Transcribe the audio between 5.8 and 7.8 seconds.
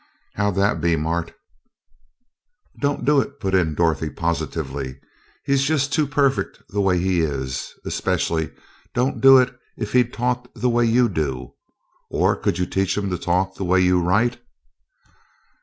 too perfect the way he is.